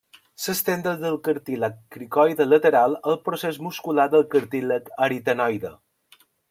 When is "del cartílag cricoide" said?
1.03-2.49